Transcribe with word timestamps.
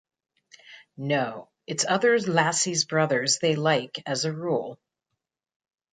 No, 0.97 1.51
it's 1.67 1.85
other 1.87 2.17
lassies' 2.19 2.85
brothers 2.85 3.37
they 3.37 3.55
like 3.55 4.01
as 4.07 4.25
a 4.25 4.33
rule. 4.33 4.79